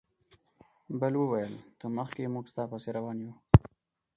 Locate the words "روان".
2.97-3.17